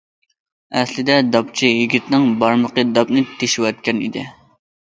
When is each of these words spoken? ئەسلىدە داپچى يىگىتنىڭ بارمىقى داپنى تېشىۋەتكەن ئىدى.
ئەسلىدە 0.79 1.17
داپچى 1.35 1.69
يىگىتنىڭ 1.71 2.25
بارمىقى 2.45 2.87
داپنى 2.97 3.25
تېشىۋەتكەن 3.43 4.05
ئىدى. 4.09 4.29